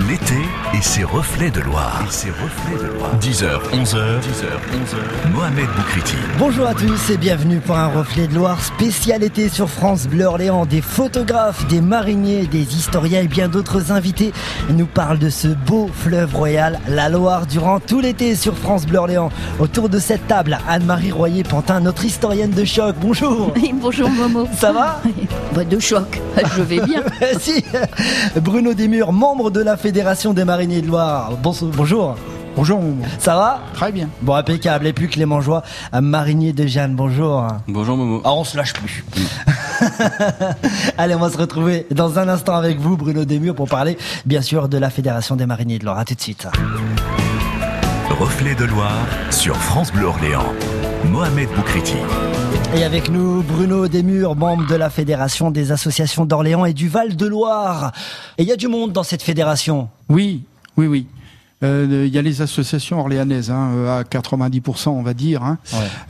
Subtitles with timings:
[0.00, 0.34] L'été
[0.76, 2.02] et ses reflets de Loire.
[2.06, 3.10] Et ses reflets de Loire.
[3.20, 4.20] 10h, 11h.
[4.20, 5.32] 10h, 11h.
[5.32, 6.16] Mohamed Boukriti.
[6.38, 10.24] Bonjour à tous et bienvenue pour un reflet de Loire spécial été sur France Bleu
[10.24, 10.66] Orléans.
[10.66, 14.32] Des photographes, des mariniers, des historiens et bien d'autres invités
[14.70, 18.98] nous parlent de ce beau fleuve royal, la Loire, durant tout l'été sur France Bleu
[18.98, 19.30] Orléans.
[19.60, 22.96] Autour de cette table, Anne-Marie Royer-Pantin, notre historienne de choc.
[23.00, 23.52] Bonjour.
[23.64, 24.48] Oui, bonjour Momo.
[24.58, 25.00] Ça va?
[25.54, 26.20] Bah, De choc,
[26.56, 27.02] je vais bien.
[27.38, 27.64] Si.
[28.40, 31.32] Bruno Desmurs, membre de la Fédération des mariniers de Loire.
[31.42, 32.16] Bonjour.
[32.56, 33.04] Bonjour Momo.
[33.18, 33.60] Ça va?
[33.74, 34.08] Très bien.
[34.22, 34.86] Bon, impeccable.
[34.86, 36.94] Et puis Clément Joie, marinier de Jeanne.
[36.96, 37.46] Bonjour.
[37.68, 38.22] Bonjour Momo.
[38.24, 39.04] Ah, on se lâche plus.
[40.96, 44.40] Allez, on va se retrouver dans un instant avec vous, Bruno Desmurs, pour parler, bien
[44.40, 45.98] sûr, de la Fédération des mariniers de Loire.
[45.98, 46.48] À tout de suite.
[48.08, 50.54] Reflets de Loire sur France Bleu Orléans.
[51.04, 51.98] Mohamed Boukriti.
[52.76, 57.92] Et avec nous, Bruno Desmurs, membre de la Fédération des associations d'Orléans et du Val-de-Loire.
[58.36, 59.88] Et il y a du monde dans cette fédération.
[60.08, 60.42] Oui,
[60.76, 61.06] oui, oui.
[61.62, 65.42] Euh, Il y a les associations orléanaises, hein, euh, à 90%, on va dire.
[65.44, 65.58] hein.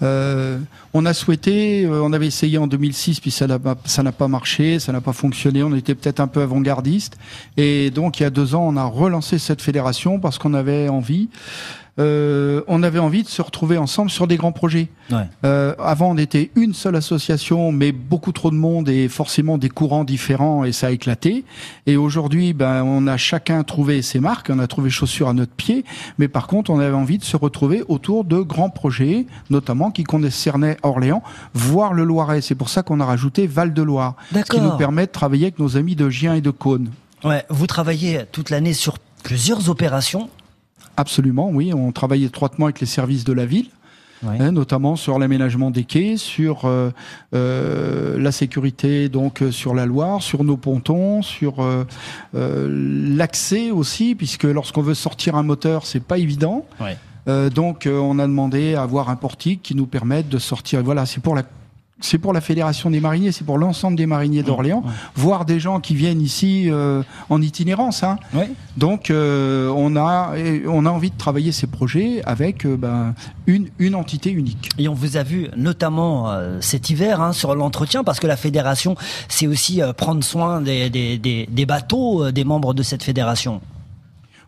[0.02, 0.58] Euh,
[0.94, 4.10] on a souhaité, euh, on avait essayé en 2006, puis ça n'a pas, ça n'a
[4.12, 5.62] pas marché, ça n'a pas fonctionné.
[5.62, 7.18] On était peut-être un peu avant-gardiste,
[7.58, 10.88] et donc il y a deux ans, on a relancé cette fédération parce qu'on avait
[10.88, 11.28] envie.
[12.00, 14.88] Euh, on avait envie de se retrouver ensemble sur des grands projets.
[15.10, 15.28] Ouais.
[15.44, 19.68] Euh, avant, on était une seule association, mais beaucoup trop de monde et forcément des
[19.68, 21.44] courants différents et ça a éclaté.
[21.86, 25.52] Et aujourd'hui, ben, on a chacun trouvé ses marques, on a trouvé chaussures à notre
[25.52, 25.84] pied,
[26.18, 30.02] mais par contre, on avait envie de se retrouver autour de grands projets, notamment qui
[30.02, 31.22] concernaient Orléans,
[31.54, 32.40] voire le Loiret.
[32.40, 35.76] C'est pour ça qu'on a rajouté Val-de-Loire, ce qui nous permet de travailler avec nos
[35.76, 36.90] amis de Gien et de Cône.
[37.22, 40.28] Ouais, vous travaillez toute l'année sur plusieurs opérations.
[40.96, 41.72] Absolument, oui.
[41.74, 43.68] On travaille étroitement avec les services de la ville.
[44.26, 46.90] Hein, notamment sur l'aménagement des quais, sur euh,
[47.34, 51.56] euh, la sécurité donc euh, sur la Loire, sur nos pontons, sur
[52.32, 56.64] l'accès aussi, puisque lorsqu'on veut sortir un moteur, c'est pas évident.
[57.26, 60.82] Donc on a demandé à avoir un portique qui nous permette de sortir.
[60.82, 61.42] Voilà, c'est pour la
[62.00, 64.82] c'est pour la fédération des mariniers, c'est pour l'ensemble des mariniers d'Orléans,
[65.14, 68.02] voire des gens qui viennent ici euh, en itinérance.
[68.02, 68.18] Hein.
[68.34, 68.50] Ouais.
[68.76, 70.32] Donc euh, on a
[70.66, 73.14] on a envie de travailler ces projets avec euh, ben,
[73.46, 74.70] une une entité unique.
[74.78, 78.96] Et on vous a vu notamment cet hiver hein, sur l'entretien, parce que la fédération,
[79.28, 83.60] c'est aussi prendre soin des, des, des, des bateaux des membres de cette fédération.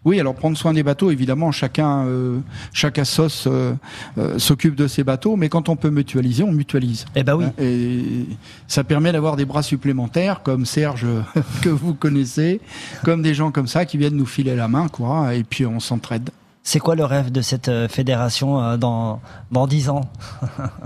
[0.06, 2.38] Oui, alors prendre soin des bateaux, évidemment, chacun euh,
[2.72, 3.74] chaque assos euh,
[4.18, 7.06] euh, s'occupe de ses bateaux, mais quand on peut mutualiser, on mutualise.
[7.16, 7.46] Eh ben oui.
[7.58, 8.26] Et
[8.68, 11.06] ça permet d'avoir des bras supplémentaires, comme Serge
[11.60, 12.60] que vous connaissez,
[13.02, 15.80] comme des gens comme ça qui viennent nous filer la main, quoi, et puis on
[15.80, 16.30] s'entraide.
[16.62, 20.02] C'est quoi le rêve de cette fédération dans dans dix ans?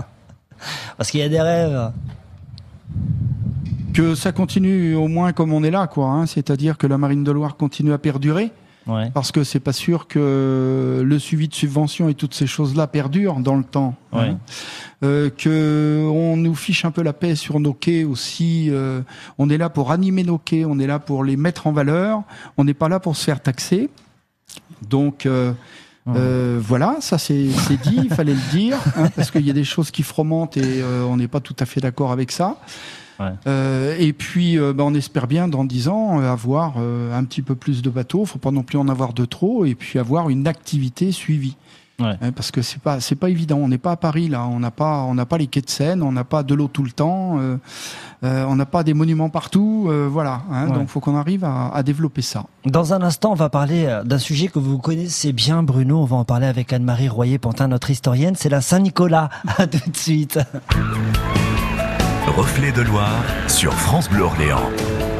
[0.97, 1.91] Parce qu'il y a des rêves.
[3.93, 6.07] Que ça continue au moins comme on est là, quoi.
[6.07, 8.51] Hein, C'est-à-dire que la Marine de Loire continue à perdurer.
[8.87, 9.11] Ouais.
[9.13, 13.39] parce que c'est pas sûr que le suivi de subventions et toutes ces choses-là perdurent
[13.39, 13.95] dans le temps.
[14.11, 14.29] Ouais.
[14.29, 14.39] hein.
[15.03, 18.69] Euh, que on nous fiche un peu la paix sur nos quais aussi.
[18.71, 19.01] euh,
[19.37, 22.23] on est là pour animer nos quais, on est là pour les mettre en valeur.
[22.57, 23.89] On n'est pas là pour se faire taxer.
[24.87, 25.53] Donc euh,
[26.07, 29.53] euh, voilà, ça c'est c'est dit, il fallait le dire, hein, parce qu'il y a
[29.53, 32.57] des choses qui fromentent et euh, on n'est pas tout à fait d'accord avec ça.
[33.21, 33.33] Ouais.
[33.47, 37.41] Euh, et puis, euh, bah, on espère bien dans 10 ans euh, avoir un petit
[37.41, 38.25] peu plus de bateaux.
[38.25, 41.55] Faut pas non plus en avoir de trop, et puis avoir une activité suivie.
[41.99, 42.15] Ouais.
[42.21, 43.57] Hein, parce que c'est pas c'est pas évident.
[43.61, 44.47] On n'est pas à Paris là.
[44.47, 46.01] On n'a pas on n'a pas les quais de Seine.
[46.01, 47.37] On n'a pas de l'eau tout le temps.
[47.39, 47.57] euh,
[48.23, 49.85] on n'a pas des monuments partout.
[49.87, 50.41] euh, voilà.
[50.51, 50.73] Hein, Ouais.
[50.79, 52.45] Donc, faut qu'on arrive à, à développer ça.
[52.65, 55.99] Dans un instant, on va parler d'un sujet que vous connaissez bien, Bruno.
[55.99, 58.33] On va en parler avec Anne-Marie Royer-Pantin, notre historienne.
[58.35, 59.29] C'est la Saint-Nicolas.
[59.59, 60.39] À tout de suite.
[62.27, 64.69] Reflets de Loire sur France Bleu Orléans.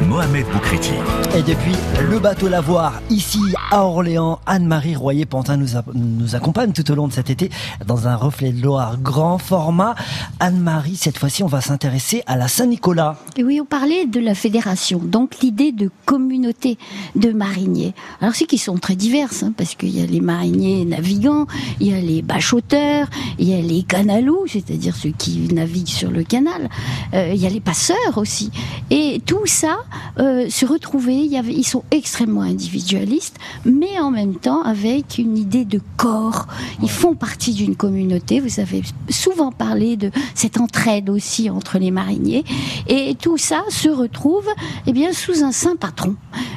[0.07, 0.94] Mohamed Boukriti.
[1.38, 1.75] Et depuis
[2.09, 3.39] le bateau Lavoir, ici
[3.72, 7.50] à Orléans, Anne-Marie Royer-Pantin nous, a- nous accompagne tout au long de cet été
[7.85, 9.95] dans un reflet de Loire grand format.
[10.40, 13.17] Anne-Marie, cette fois-ci, on va s'intéresser à la Saint-Nicolas.
[13.38, 16.78] Et oui, on parlait de la fédération, donc l'idée de communauté
[17.16, 17.94] de mariniers.
[18.22, 21.46] Alors c'est qui sont très diverses, hein, parce qu'il y a les mariniers navigants,
[21.79, 23.08] il y a les bachoteurs,
[23.40, 26.70] il y a les canalous, c'est-à-dire ceux qui naviguent sur le canal,
[27.14, 28.52] euh, il y a les passeurs aussi.
[28.90, 29.78] Et tout ça
[30.20, 35.17] euh, se retrouvait, il y avait, ils sont extrêmement individualistes, mais en même temps avec
[35.17, 36.47] une idée de corps.
[36.82, 38.40] Ils font partie d'une communauté.
[38.40, 42.43] Vous avez souvent parlé de cette entraide aussi entre les mariniers,
[42.88, 44.47] et tout ça se retrouve,
[44.88, 46.16] eh bien, sous un saint patron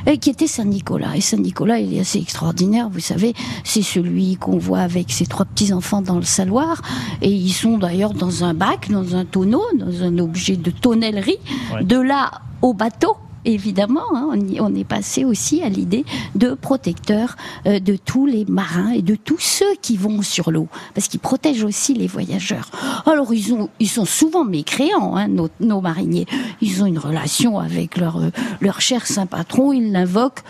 [0.08, 1.16] euh, qui était Saint Nicolas.
[1.16, 2.88] Et Saint Nicolas, il est assez extraordinaire.
[2.90, 3.34] Vous savez,
[3.64, 6.82] c'est celui qu'on voit avec ses trois petits enfants dans le saloir,
[7.22, 11.38] et ils sont d'ailleurs dans un bac, dans un tonneau, dans un objet de tonnellerie.
[11.72, 11.84] Ouais.
[11.84, 12.30] De là
[12.62, 14.28] au bateau, évidemment, hein,
[14.60, 16.04] on, est passé aussi à l'idée
[16.34, 17.36] de protecteur
[17.66, 21.20] euh, de tous les marins et de tous ceux qui vont sur l'eau, parce qu'ils
[21.20, 22.70] protègent aussi les voyageurs.
[23.06, 26.26] Alors ils ont, ils sont souvent mécréants, hein, nos, nos, mariniers.
[26.60, 28.30] Ils ont une relation avec leur euh,
[28.60, 30.42] leur cher saint patron, ils l'invoquent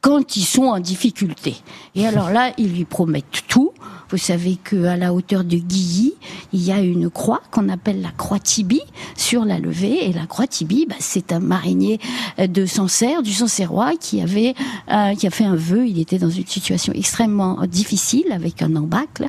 [0.00, 1.56] quand ils sont en difficulté.
[1.96, 3.72] Et alors là, ils lui promettent tout.
[4.10, 6.14] Vous savez qu'à la hauteur de Guilly,
[6.52, 8.80] il y a une croix qu'on appelle la croix Tibi
[9.16, 10.08] sur la levée.
[10.08, 11.98] Et la croix Tibi, bah, c'est un marinier
[12.38, 14.54] de Sancerre, du Sancerrois, qui avait,
[14.92, 15.86] euh, qui a fait un vœu.
[15.86, 19.26] Il était dans une situation extrêmement difficile avec un embâcle,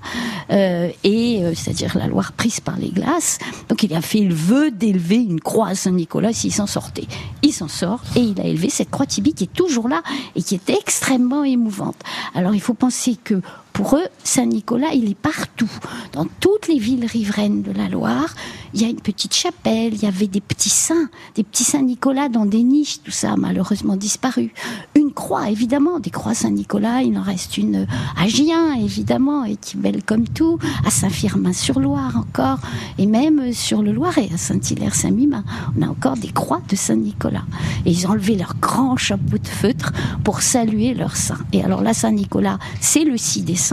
[0.52, 3.40] euh, et euh, c'est-à-dire la Loire prise par les glaces.
[3.70, 7.08] Donc il a fait le vœu d'élever une croix à Saint-Nicolas s'il s'en sortait.
[7.42, 10.02] Il s'en sort et il a élevé cette croix Tibi qui est toujours là
[10.36, 11.98] et qui est extrêmement émouvante.
[12.34, 13.42] Alors il faut penser que
[13.78, 15.70] pour eux, Saint-Nicolas, il est partout.
[16.12, 18.34] Dans toutes les villes riveraines de la Loire,
[18.74, 22.28] il y a une petite chapelle, il y avait des petits saints, des petits Saint-Nicolas
[22.28, 24.52] dans des niches, tout ça a malheureusement disparu.
[24.96, 27.86] Une croix, évidemment, des croix Saint-Nicolas, il en reste une
[28.20, 32.58] à Gien, évidemment, et qui est belle comme tout, à Saint-Firmin-sur-Loire encore,
[32.98, 35.44] et même sur le Loiret, à Saint-Hilaire-Saint-Mimin,
[35.78, 37.46] on a encore des croix de Saint-Nicolas.
[37.86, 41.38] Et ils ont enlevé leur grand chapeau de feutre pour saluer leur saint.
[41.54, 43.67] Et alors là, Saint-Nicolas, c'est le 6 décembre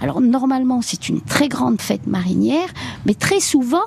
[0.00, 2.68] alors normalement, c'est une très grande fête marinière,
[3.06, 3.84] mais très souvent,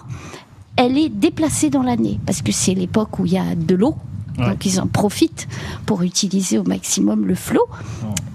[0.76, 3.96] elle est déplacée dans l'année parce que c'est l'époque où il y a de l'eau.
[4.38, 5.48] Donc ils en profitent
[5.86, 7.68] pour utiliser au maximum le flot.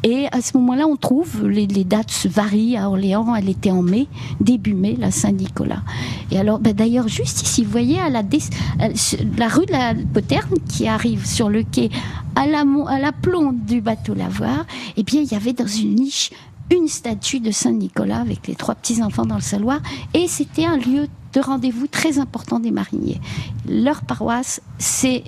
[0.05, 2.77] Et à ce moment-là, on trouve, les, dates se varient.
[2.77, 4.07] À Orléans, elle était en mai,
[4.41, 5.83] début mai, la Saint-Nicolas.
[6.31, 10.55] Et alors, ben d'ailleurs, juste ici, vous voyez, à la, la rue de la Poterne
[10.69, 11.91] qui arrive sur le quai
[12.37, 14.67] à la, à la plombe du bateau Lavoir,
[14.97, 16.31] eh bien, il y avait dans une niche
[16.71, 19.81] une statue de Saint-Nicolas avec les trois petits-enfants dans le saloir.
[20.15, 23.21] Et c'était un lieu de rendez-vous très important des mariniers.
[23.69, 25.23] Leur paroisse, c'est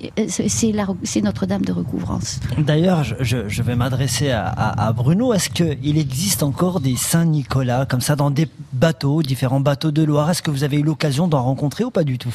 [1.23, 2.39] Notre-Dame de Recouvrance.
[2.57, 5.33] D'ailleurs, je, vais m'adresser à, à, Bruno.
[5.33, 10.29] Est-ce qu'il existe encore des Saint-Nicolas comme ça dans des bateaux, différents bateaux de Loire?
[10.29, 12.33] Est-ce que vous avez eu l'occasion d'en rencontrer ou pas du tout?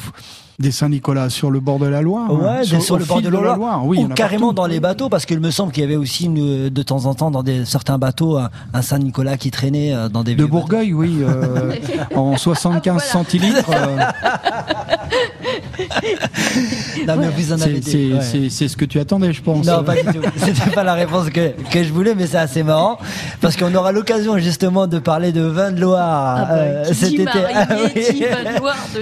[0.59, 3.87] Des Saint-Nicolas sur le bord de la Loire Ouais, sur, le bord de la Loire.
[3.87, 6.83] Oui, ou carrément dans les bateaux, parce qu'il me semble qu'il y avait aussi de
[6.83, 10.45] temps en temps dans des, certains bateaux un, Saint-Nicolas qui traînait euh, dans des De
[10.45, 11.73] Bourgueil, oui, euh,
[12.15, 13.71] en 75 centilitres.
[15.79, 17.07] Euh.
[17.07, 19.67] non, mais vous en avez C'est ce que tu attendais, je pense.
[19.67, 20.27] Non, pas du tout.
[20.37, 22.99] C'était pas la réponse que, que je voulais, mais c'est assez marrant,
[23.41, 27.29] parce qu'on aura l'occasion justement de parler de vin de Loire ah bah, cet été.
[27.55, 28.25] Ah, oui.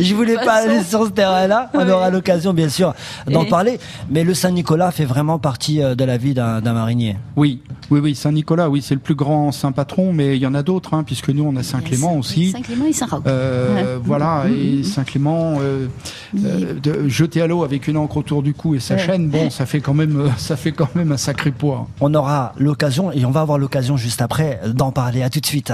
[0.00, 1.70] je voulais pas aller sur ce terrain là.
[1.74, 2.94] On aura l'occasion, bien sûr,
[3.30, 3.78] d'en parler.
[4.10, 7.16] Mais le Saint-Nicolas fait vraiment partie euh, de la vie d'un marinier.
[7.36, 7.60] Oui,
[7.90, 8.14] oui, oui.
[8.14, 11.04] Saint-Nicolas, oui, c'est le plus grand saint patron, mais il y en a d'autres, hein,
[11.04, 12.50] puisque nous, on a Saint-Clément aussi.
[12.52, 13.22] Saint-Clément et Saint-Roch.
[13.26, 15.86] Euh, voilà, et Saint-Clément, euh,
[17.06, 19.80] jeté à l'eau avec une encre autour du cou et sa chaîne, bon, ça fait
[19.80, 21.86] quand même, ça fait quand même un sacré poids.
[22.00, 25.22] On aura l'occasion, et on va avoir l'occasion juste après d'en parler.
[25.22, 25.72] À tout de suite.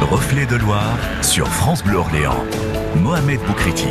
[0.00, 2.44] Reflet de Loire sur France Bleu Orléans.
[2.96, 3.88] Mohamed Boukriti.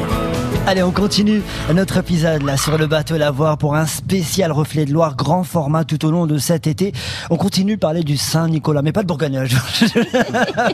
[0.70, 1.42] Allez, on continue
[1.74, 5.84] notre épisode là sur le bateau Lavoir pour un spécial reflet de Loire grand format
[5.84, 6.94] tout au long de cet été.
[7.32, 9.44] On continue de parler du Saint-Nicolas, mais pas de Bourgogne.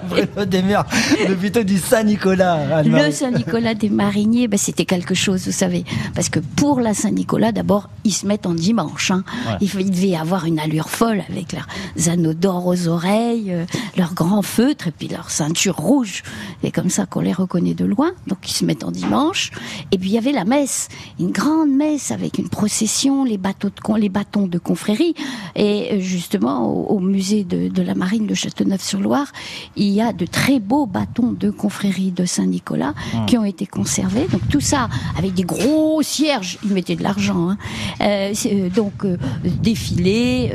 [0.09, 0.83] Bruno Desmurs,
[1.29, 2.83] mais plutôt du Saint-Nicolas.
[2.83, 5.85] Le Saint-Nicolas des mariniers, ben, c'était quelque chose, vous savez.
[6.13, 9.11] Parce que pour la Saint-Nicolas, d'abord, ils se mettent en dimanche.
[9.11, 9.23] Hein.
[9.61, 13.63] Il, devaient avoir une allure folle avec leurs anneaux d'or aux oreilles, euh,
[13.95, 16.23] leurs grands feutres et puis leur ceinture rouge.
[16.61, 18.11] C'est comme ça qu'on les reconnaît de loin.
[18.27, 19.51] Donc ils se mettent en dimanche.
[19.91, 20.89] Et puis il y avait la messe,
[21.19, 25.13] une grande messe avec une procession, les bateaux de les bâtons de confrérie.
[25.55, 29.31] Et euh, justement, au, musée de, la marine de Châteauneuf-sur-Loire,
[29.75, 33.25] il y a de très beaux bâtons de confrérie de Saint-Nicolas ah.
[33.27, 34.27] qui ont été conservés.
[34.31, 37.49] Donc tout ça avec des gros cierges, ils mettaient de l'argent.
[37.49, 37.57] Hein.
[38.01, 39.05] Euh, euh, donc
[39.43, 40.51] défilé,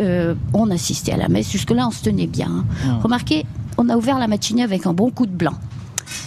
[0.53, 1.51] on assistait à la messe.
[1.51, 2.51] Jusque-là, on se tenait bien.
[2.51, 2.65] Hein.
[2.85, 2.99] Ah.
[3.03, 3.45] Remarquez,
[3.79, 5.55] on a ouvert la matinée avec un bon coup de blanc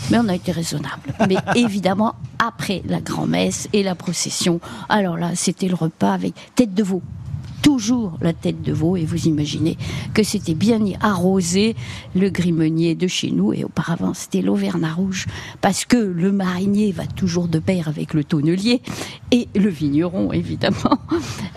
[0.10, 1.14] mais on a été raisonnable.
[1.28, 4.60] Mais évidemment, après la grand-messe et la procession,
[4.90, 7.02] alors là, c'était le repas avec tête de veau
[7.64, 9.78] toujours la tête de veau et vous imaginez
[10.14, 11.76] que c'était bien arrosé
[12.14, 15.26] le grimenier de chez nous et auparavant c'était l'auvergnat rouge
[15.62, 18.82] parce que le marinier va toujours de pair avec le tonnelier
[19.32, 21.00] et le vigneron évidemment.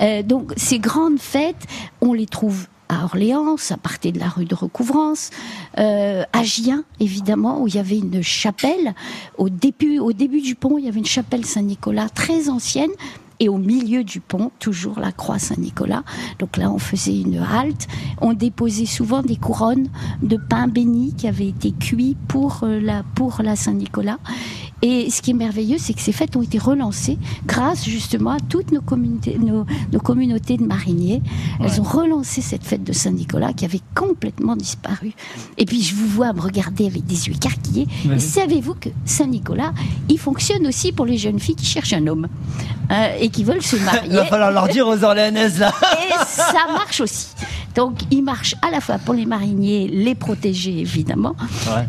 [0.01, 1.67] Euh, donc ces grandes fêtes,
[2.01, 5.31] on les trouve à Orléans, ça partait de la rue de Recouvrance,
[5.79, 8.95] euh, à Gien, évidemment, où il y avait une chapelle.
[9.39, 12.91] Au début, au début du pont, il y avait une chapelle Saint-Nicolas très ancienne,
[13.39, 16.05] et au milieu du pont, toujours la croix Saint-Nicolas.
[16.39, 17.87] Donc là, on faisait une halte.
[18.21, 19.89] On déposait souvent des couronnes
[20.23, 24.19] de pain béni qui avaient été cuits pour euh, la, pour la Saint-Nicolas.
[24.89, 28.37] Et ce qui est merveilleux, c'est que ces fêtes ont été relancées grâce justement à
[28.39, 29.67] toutes nos communautés, nos,
[29.99, 31.23] communautés de mariniers.
[31.61, 35.13] Elles ont relancé cette fête de Saint-Nicolas qui avait complètement disparu.
[35.59, 37.89] Et puis je vous vois me regarder avec des yeux écarquillés.
[38.15, 39.73] Et savez-vous que Saint-Nicolas,
[40.09, 42.29] il fonctionne aussi pour les jeunes filles qui cherchent un homme
[42.93, 44.03] euh, et qui veulent se marier.
[44.09, 45.73] il va falloir leur dire aux Orléanaises là.
[45.99, 47.27] Et ça marche aussi.
[47.77, 51.37] Donc, il marche à la fois pour les mariniers, les protéger évidemment,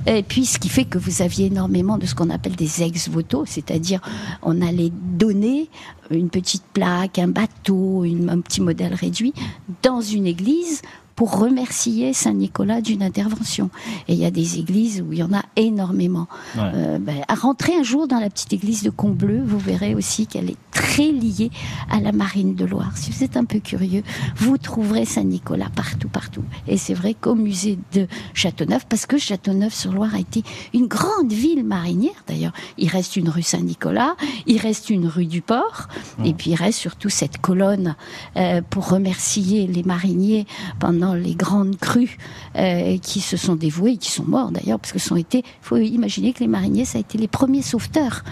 [0.06, 3.46] et puis ce qui fait que vous aviez énormément de ce qu'on appelle des ex-voto,
[3.46, 4.02] c'est-à-dire
[4.44, 5.70] on allait donner
[6.12, 9.34] une petite plaque, un bateau, un petit modèle réduit
[9.82, 10.82] dans une église
[11.18, 13.72] pour remercier Saint Nicolas d'une intervention.
[14.08, 16.28] Et il y a des églises où il y en a énormément.
[16.58, 20.28] Euh, ben, à rentrer un jour dans la petite église de Combleu, vous verrez aussi
[20.28, 21.50] qu'elle est très liée
[21.90, 22.92] à la marine de Loire.
[22.96, 24.04] Si vous êtes un peu curieux,
[24.36, 26.44] vous trouverez Saint Nicolas partout, partout.
[26.68, 28.06] Et c'est vrai qu'au musée de
[28.36, 30.44] Châteauneuf, parce que Châteauneuf-sur-Loire a été
[30.76, 32.24] une grande ville marinière.
[32.28, 35.88] D'ailleurs, il reste une rue Saint-Nicolas, il reste une rue du Port,
[36.24, 37.96] et puis il reste surtout cette colonne
[38.36, 40.46] euh, pour remercier les mariniers
[40.80, 42.18] pendant les grandes crues
[42.56, 46.34] euh, qui se sont dévoués, qui sont morts d'ailleurs, parce que sont été, faut imaginer
[46.34, 48.24] que les mariniers, ça a été les premiers sauveteurs,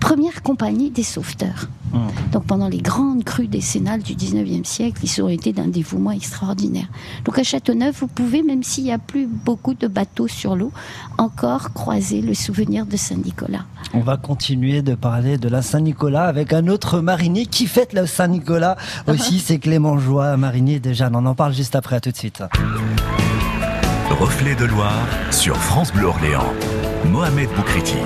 [0.00, 1.68] première compagnie des sauveteurs.
[1.92, 1.98] Mmh.
[2.32, 6.88] Donc pendant les grandes crues décennales du 19e siècle, ils ont été d'un dévouement extraordinaire.
[7.24, 10.72] Donc à Châteauneuf, vous pouvez, même s'il n'y a plus beaucoup de bateaux sur l'eau,
[11.16, 13.64] encore croiser le souvenir de Saint-Nicolas.
[13.94, 18.06] On va continuer de parler de la Saint-Nicolas avec un autre marinier qui fête la
[18.06, 18.76] Saint-Nicolas
[19.06, 21.10] aussi, c'est Clément Joie, marinier déjà.
[21.12, 22.42] On en parle juste après, à tout de suite.
[24.10, 26.52] Reflet de Loire sur France Bleu Orléans.
[27.06, 27.96] Mohamed Boukriti.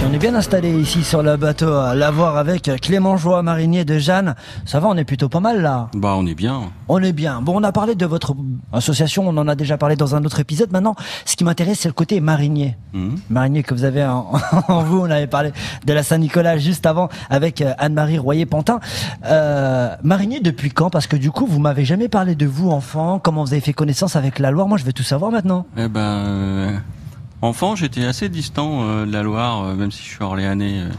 [0.00, 3.98] On est bien installé ici sur le bateau à l'avoir avec Clément Joie, marinier de
[3.98, 4.34] Jeanne.
[4.64, 5.88] Ça va, on est plutôt pas mal là.
[5.94, 6.70] Bah, on est bien.
[6.88, 7.40] On est bien.
[7.40, 8.34] Bon, on a parlé de votre
[8.72, 10.70] association, on en a déjà parlé dans un autre épisode.
[10.72, 10.94] Maintenant,
[11.24, 12.76] ce qui m'intéresse, c'est le côté marinier.
[12.92, 13.16] Mhm.
[13.30, 14.04] Marinier que vous avez
[14.68, 15.00] en, vous.
[15.00, 15.52] On avait parlé
[15.86, 18.80] de la Saint-Nicolas juste avant avec euh, Anne-Marie Royer-Pantin.
[19.26, 20.90] Euh, marinier depuis quand?
[20.90, 23.18] Parce que du coup, vous m'avez jamais parlé de vous, enfant.
[23.18, 24.68] Comment vous avez fait connaissance avec la Loire?
[24.68, 25.66] Moi, je veux tout savoir maintenant.
[25.76, 26.82] Eh ben.
[27.42, 30.80] Enfant, j'étais assez distant euh, de la Loire, euh, même si je suis orléanais.
[30.80, 30.90] Euh,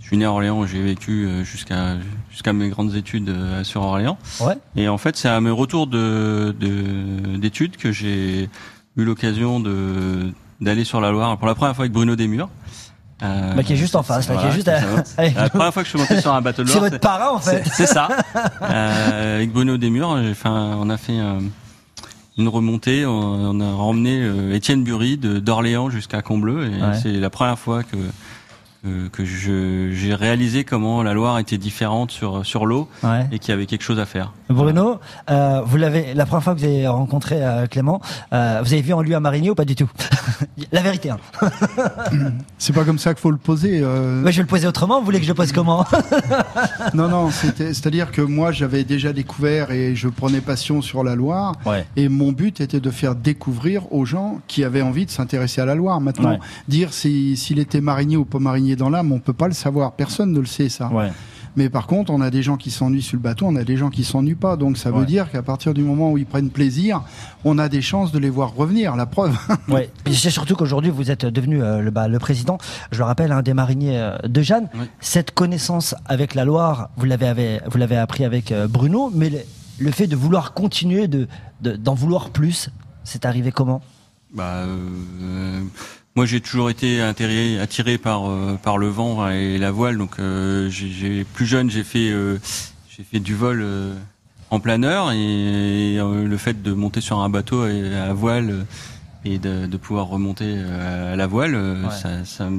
[0.00, 1.96] je suis né à Orléans, j'ai vécu jusqu'à
[2.30, 4.18] jusqu'à mes grandes études sur Orléans.
[4.40, 4.58] Ouais.
[4.76, 6.54] Et en fait, c'est à mes retours de
[7.38, 8.50] d'études que j'ai
[8.96, 10.30] eu l'occasion de
[10.60, 12.50] d'aller sur la Loire pour la première fois avec Bruno Desmurs.
[13.22, 14.68] Euh, bah, qui est juste en face, là, qui est juste.
[14.68, 14.80] À...
[15.22, 16.82] la première fois que je suis monté sur un bateau de Loire.
[16.82, 17.62] C'est votre parrain en fait.
[17.72, 18.08] C'est ça.
[18.62, 21.18] Euh, avec Bruno Desmurs, enfin, on a fait
[22.42, 23.06] une remontée.
[23.06, 27.96] On, a ramené euh, Étienne Bury d'Orléans jusqu'à Combleu et c'est la première fois que
[29.12, 32.88] que j'ai réalisé comment la Loire était différente sur sur l'eau
[33.30, 34.32] et qu'il y avait quelque chose à faire.
[34.52, 34.98] Bruno,
[35.30, 38.00] euh, vous l'avez la première fois que vous avez rencontré euh, Clément,
[38.32, 39.90] euh, vous avez vu en lui un marinier ou pas du tout?
[40.72, 41.10] La vérité.
[41.10, 41.18] Hein.
[42.58, 43.80] c'est pas comme ça qu'il faut le poser.
[43.80, 44.98] je vais le poser autrement.
[45.00, 45.84] Vous voulez que je le pose comment?
[46.94, 47.30] Non, non.
[47.30, 51.54] C'est-à-dire que moi, j'avais déjà découvert et je prenais passion sur la Loire.
[51.96, 55.64] Et mon but était de faire découvrir aux gens qui avaient envie de s'intéresser à
[55.66, 56.00] la Loire.
[56.00, 59.92] Maintenant, dire s'il était marinier ou pas marinier dans l'âme, on peut pas le savoir.
[59.92, 60.90] Personne ne le sait, ça.
[61.56, 63.76] Mais par contre, on a des gens qui s'ennuient sur le bateau, on a des
[63.76, 64.56] gens qui s'ennuient pas.
[64.56, 67.02] Donc ça veut dire qu'à partir du moment où ils prennent plaisir,
[67.44, 68.96] on a des chances de les voir revenir.
[68.96, 69.36] La preuve.
[69.68, 69.90] ouais.
[70.10, 72.58] c'est surtout qu'aujourd'hui vous êtes devenu euh, le, bah, le président.
[72.90, 74.68] Je le rappelle, un des mariniers euh, de Jeanne.
[75.00, 79.30] Cette connaissance avec la Loire, vous l'avez vous l'avez appris avec euh, Bruno, mais
[79.78, 81.28] le, fait de vouloir continuer, de
[81.60, 82.70] d'en vouloir plus,
[83.04, 83.82] c'est arrivé comment?
[84.34, 84.64] Bah.
[86.14, 89.96] Moi, j'ai toujours été attiré, attiré par euh, par le vent et la voile.
[89.96, 92.38] Donc, euh, j'ai plus jeune, j'ai fait euh,
[92.90, 93.64] j'ai fait du vol
[94.50, 98.66] en planeur et, le fait de monter sur un bateau à voile
[99.24, 101.56] et de, de, pouvoir remonter à la voile,
[101.90, 102.50] ça, ça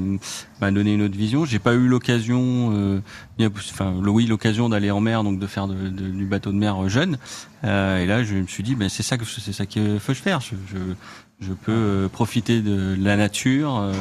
[0.60, 1.44] m'a donné une autre vision.
[1.44, 3.00] J'ai pas eu l'occasion,
[3.38, 7.16] enfin oui l'occasion d'aller en mer, donc de faire de, du bateau de mer jeune.
[7.62, 10.40] et là, je me suis dit, ben c'est ça que c'est ça qu'il faut faire.
[10.40, 10.78] Je, je,
[11.40, 13.92] je peux euh, profiter de la nature, euh,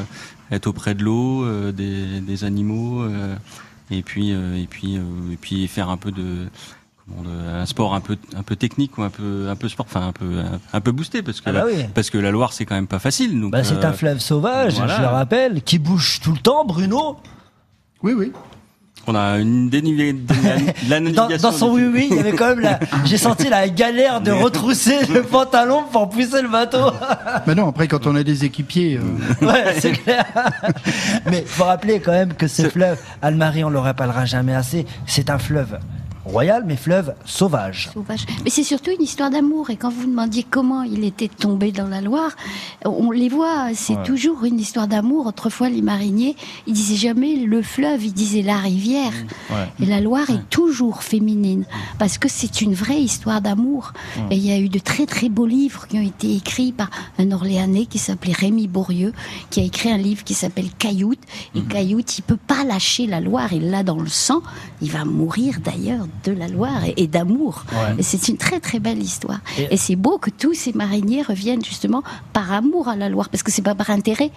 [0.52, 3.06] être auprès de l'eau, euh, des, des, animaux,
[3.92, 6.48] et puis et puis et puis faire un peu de
[7.28, 10.12] un sport un peu un peu technique ou un peu un peu sport enfin un
[10.14, 12.88] peu un, peu boosté parce que ah bah parce que la Loire c'est quand même
[12.88, 16.38] pas facile donc bah, c'est un fleuve sauvage je le rappelle qui bouge tout le
[16.38, 17.18] temps Bruno?
[18.04, 18.32] Oui oui
[19.08, 20.34] on a une dénivellée de
[20.90, 23.68] la, dans, dans, son oui oui, il y avait quand même la, j'ai senti la
[23.68, 26.92] galère de retrousser le pantalon pour pousser le bateau.
[27.46, 28.98] Mais non, après quand on a des équipiers.
[28.98, 29.46] Euh...
[29.46, 30.26] Ouais, c'est clair.
[31.30, 35.30] Mais faut rappeler quand même que ce fleuve, Almarie, on le rappellera jamais assez, c'est
[35.30, 35.78] un fleuve
[36.26, 37.90] royal, mais fleuve sauvage.
[37.94, 38.26] Sauvage.
[38.44, 39.70] Mais c'est surtout une histoire d'amour.
[39.70, 42.32] Et quand vous demandiez comment il était tombé dans la Loire,
[42.86, 45.28] on les voit, c'est toujours une histoire d'amour.
[45.28, 46.36] Autrefois, les mariniers,
[46.68, 49.14] ils disaient jamais le fleuve, ils disaient la rivière.
[49.80, 51.66] Et la Loire est toujours féminine,
[52.00, 53.94] parce que c'est une vraie histoire d'amour.
[54.32, 56.90] Et il y a eu de très très beaux livres qui ont été écrits par
[57.20, 59.14] un Orléanais qui s'appelait Rémi Bourrieux,
[59.50, 61.20] qui a écrit un livre qui s'appelle Cailloute.
[61.56, 61.68] Et mhm.
[61.68, 64.42] Cailloute, il peut pas lâcher la Loire, il l'a dans le sang.
[64.82, 67.66] Il va mourir d'ailleurs de la Loire et, d'amour.
[67.98, 69.40] Et c'est une très très belle histoire.
[69.58, 73.44] Et, c'est beau que tous ces mariniers reviennent justement par amour à la Loire, parce
[73.44, 74.32] que c'est pas par intérêt.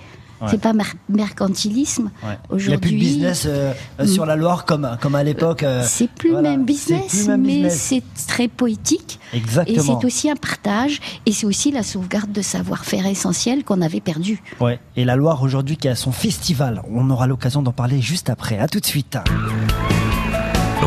[0.50, 0.73] C'est pas
[1.09, 2.11] mercantilisme.
[2.50, 5.23] Aujourd'hui, il n'y a plus de business euh, euh, sur la Loire comme comme à
[5.23, 5.62] l'époque.
[5.62, 9.18] Euh, c'est plus le même business, mais c'est très poétique.
[9.33, 9.76] Exactement.
[9.76, 14.00] Et c'est aussi un partage, et c'est aussi la sauvegarde de savoir-faire essentiel qu'on avait
[14.00, 14.42] perdu.
[14.61, 14.78] Ouais.
[14.97, 18.59] Et la Loire aujourd'hui qui a son festival, on aura l'occasion d'en parler juste après.
[18.59, 19.16] À tout de suite.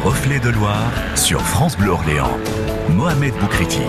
[0.03, 2.31] Reflet de Loire sur France Bleu Orléans.
[2.89, 3.81] Mohamed Boukriti.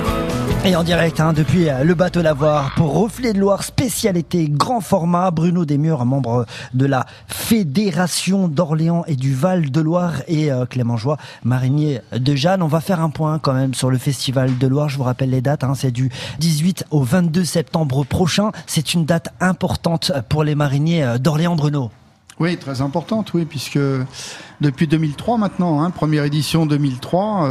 [0.65, 4.81] Et en direct hein, depuis euh, le bateau Lavoir pour Reflet de Loire, spécialité grand
[4.81, 5.31] format.
[5.31, 10.97] Bruno Desmurs, membre de la Fédération d'Orléans et du Val de Loire et euh, Clément
[10.97, 12.63] Joie, marinier de Jeanne.
[12.63, 14.89] On va faire un point quand même sur le Festival de Loire.
[14.89, 15.63] Je vous rappelle les dates.
[15.63, 18.51] Hein, c'est du 18 au 22 septembre prochain.
[18.67, 21.93] C'est une date importante pour les mariniers euh, d'Orléans, Bruno.
[22.41, 23.79] Oui, très importante, oui, puisque
[24.61, 27.49] depuis 2003 maintenant, hein, première édition 2003.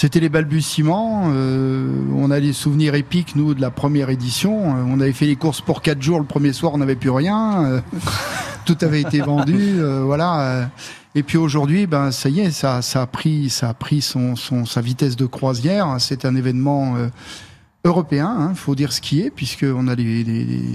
[0.00, 1.24] C'était les balbutiements.
[1.26, 4.74] Euh, on a des souvenirs épiques, nous, de la première édition.
[4.74, 6.18] Euh, on avait fait les courses pour quatre jours.
[6.18, 7.64] Le premier soir, on n'avait plus rien.
[7.66, 7.80] Euh,
[8.64, 9.78] tout avait été vendu.
[10.02, 10.70] voilà.
[11.14, 14.36] Et puis aujourd'hui, ben ça y est, ça, ça a pris, ça a pris son,
[14.36, 15.96] son sa vitesse de croisière.
[15.98, 16.96] C'est un événement
[17.84, 18.36] européen.
[18.38, 20.24] Il hein, faut dire ce qui est, puisqu'on a des,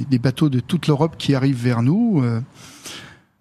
[0.09, 2.23] des, bateaux de toute l'Europe qui arrivent vers nous.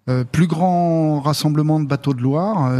[0.07, 2.71] Euh, plus grand rassemblement de bateaux de Loire,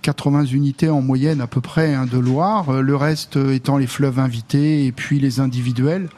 [0.00, 3.76] 80 euh, unités en moyenne à peu près hein, de Loire, euh, le reste étant
[3.76, 6.08] les fleuves invités et puis les individuels.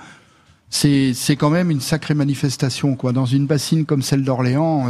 [0.71, 3.11] C'est quand même une sacrée manifestation quoi.
[3.11, 4.87] Dans une bassine comme celle d'Orléans,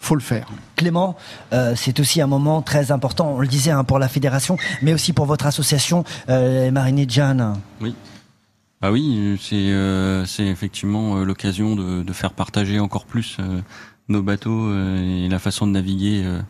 [0.00, 0.48] faut le faire.
[0.76, 1.14] Clément,
[1.76, 5.12] c'est aussi un moment très important, on le disait hein, pour la fédération, mais aussi
[5.12, 7.54] pour votre association, les Mariniers de Jeanne.
[7.80, 7.94] Oui.
[8.86, 13.38] Ah oui, c'est effectivement l'occasion de, de, faire partager encore plus
[14.08, 16.40] nos bateaux euh, et la façon de naviguer euh,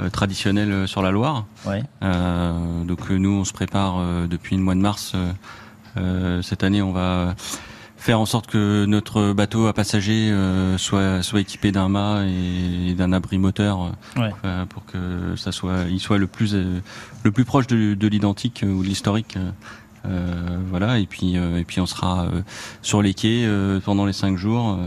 [0.00, 1.46] euh, traditionnelle sur la Loire.
[1.66, 1.82] Ouais.
[2.84, 5.14] donc nous, on se prépare depuis le mois de mars.
[6.42, 7.34] cette année, on va
[7.96, 10.32] faire en sorte que notre bateau à passagers
[10.76, 13.90] soit soit équipé d'un mât et, d'un abri moteur
[14.68, 18.84] pour que ça soit il soit le plus le plus proche de, de l'identique ou
[18.84, 19.36] de l'historique
[20.68, 22.28] voilà et puis et puis on sera
[22.82, 23.48] sur les quais
[23.84, 24.78] pendant les cinq jours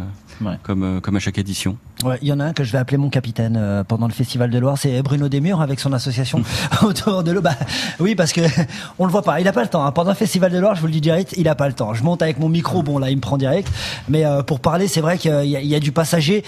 [0.64, 1.78] comme, euh, comme à chaque édition.
[2.04, 4.14] Ouais, il y en a un que je vais appeler mon capitaine euh, pendant le
[4.14, 6.42] Festival de Loire, c'est Bruno Desmurs avec son association
[6.82, 7.42] autour de l'eau.
[7.42, 7.56] Bah,
[8.00, 8.42] oui, parce que
[9.00, 9.86] on le voit pas, il a pas le temps.
[9.86, 9.92] Hein.
[9.92, 11.94] Pendant le Festival de Loire, je vous le dis direct, il a pas le temps.
[11.94, 13.72] Je monte avec mon micro, bon là, il me prend direct.
[14.10, 16.44] Mais euh, pour parler, c'est vrai qu'il y, y, a du passager.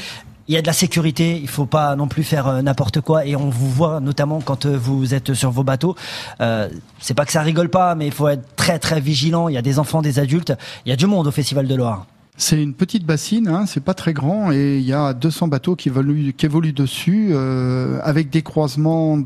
[0.47, 3.35] Il y a de la sécurité, il faut pas non plus faire n'importe quoi et
[3.35, 5.95] on vous voit notamment quand vous êtes sur vos bateaux.
[6.41, 6.67] Euh,
[6.99, 9.47] c'est pas que ça rigole pas, mais il faut être très très vigilant.
[9.47, 10.53] Il y a des enfants, des adultes,
[10.85, 12.05] il y a du monde au Festival de Loire.
[12.35, 15.75] C'est une petite bassine, hein, c'est pas très grand et il y a 200 bateaux
[15.75, 19.19] qui évoluent, dessus euh, avec des croisements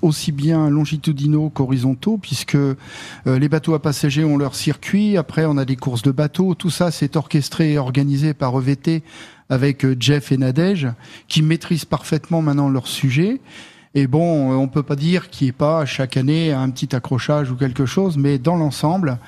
[0.00, 2.76] aussi bien longitudinaux qu'horizontaux puisque euh,
[3.26, 5.16] les bateaux à passagers ont leur circuit.
[5.16, 6.54] Après, on a des courses de bateaux.
[6.54, 9.02] Tout ça, c'est orchestré et organisé par EVT
[9.50, 10.88] avec euh, Jeff et Nadège
[11.28, 13.40] qui maîtrisent parfaitement maintenant leur sujet.
[13.96, 17.52] Et bon, on peut pas dire qu'il n'y ait pas chaque année un petit accrochage
[17.52, 19.18] ou quelque chose, mais dans l'ensemble,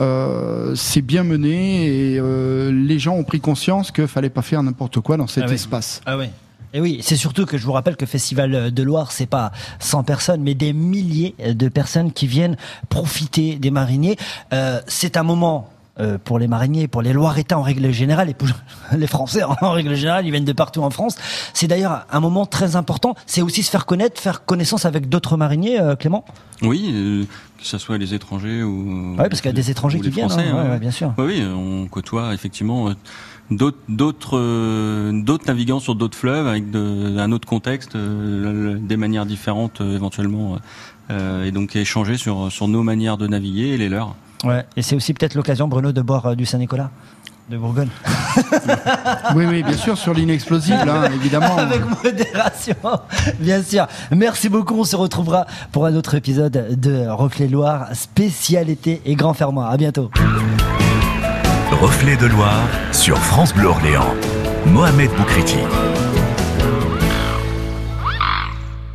[0.00, 4.62] euh, c'est bien mené et euh, les gens ont pris conscience qu'il fallait pas faire
[4.62, 6.00] n'importe quoi dans cet ah espace.
[6.06, 6.26] Ah oui.
[6.74, 10.04] Et oui, c'est surtout que je vous rappelle que Festival de Loire, c'est pas 100
[10.04, 12.56] personnes, mais des milliers de personnes qui viennent
[12.88, 14.16] profiter des mariniers.
[14.54, 15.68] Euh, c'est un moment
[16.00, 18.48] euh, pour les mariniers, pour les Loiretains en règle générale, et pour
[18.96, 21.16] les Français en règle générale, ils viennent de partout en France.
[21.52, 23.14] C'est d'ailleurs un moment très important.
[23.26, 26.24] C'est aussi se faire connaître, faire connaissance avec d'autres mariniers, euh, Clément?
[26.62, 27.24] Oui, euh,
[27.58, 29.16] que ce soit les étrangers ou.
[29.18, 30.30] Oui, parce qu'il y a des étrangers qui viennent.
[30.30, 30.78] Français, hein.
[30.78, 31.12] bien sûr.
[31.18, 32.88] Oui, on côtoie effectivement
[33.50, 34.38] d'autres
[35.46, 40.56] navigants sur d'autres fleuves avec de, un autre contexte, des manières différentes éventuellement,
[41.10, 44.16] et donc échanger sur sur nos manières de naviguer et les leurs.
[44.44, 46.90] Ouais, et c'est aussi peut-être l'occasion, Bruno, de boire euh, du Saint-Nicolas
[47.48, 47.88] de Bourgogne.
[49.34, 51.56] oui, oui, bien sûr, sur l'inexplosible, hein, évidemment.
[51.58, 52.74] Avec modération,
[53.38, 53.86] bien sûr.
[54.10, 54.80] Merci beaucoup.
[54.80, 59.70] On se retrouvera pour un autre épisode de Reflet Loire, spécialité et grand fermoir.
[59.70, 60.10] À bientôt.
[61.80, 64.14] Reflet de Loire sur France Bleu Orléans.
[64.66, 65.58] Mohamed Boukriti.